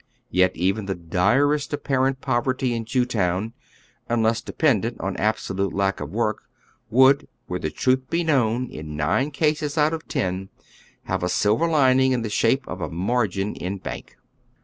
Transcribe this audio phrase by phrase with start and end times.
[0.31, 3.53] Yet even the direst apparent poverty in Jewtown,
[4.09, 6.49] unless dependent on absolute lack of work,
[6.89, 10.49] would, were the truth known, in nine cases out of ten
[11.03, 14.17] have a silver lining in the shape of a margin in bank.